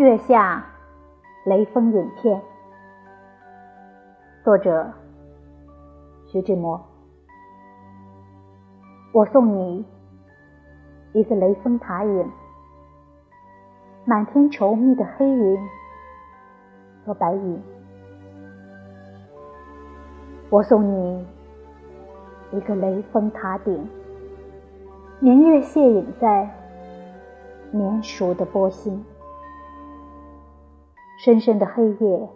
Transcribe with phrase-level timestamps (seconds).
[0.00, 0.64] 月下
[1.44, 2.40] 雷锋影片，
[4.42, 4.90] 作者
[6.26, 6.80] 徐志摩。
[9.12, 9.84] 我送你
[11.12, 12.30] 一个雷峰塔影，
[14.06, 15.58] 满天稠密的黑云
[17.04, 17.62] 和白云。
[20.48, 21.26] 我送你
[22.52, 23.86] 一个雷峰塔顶，
[25.18, 26.48] 明月泻影在
[27.70, 29.04] 年熟的波心。
[31.22, 32.28] 深深的黑夜，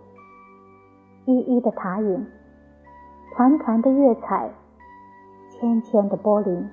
[1.24, 2.26] 一一的塔影，
[3.34, 4.50] 团团的月彩，
[5.50, 6.66] 千千的波粼。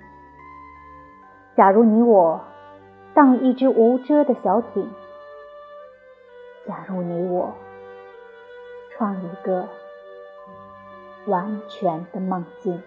[1.56, 2.42] 假如你我
[3.14, 4.90] 当一只无遮的小艇，
[6.68, 7.54] 假如你我
[8.90, 9.70] 创一个
[11.28, 12.82] 完全的梦境。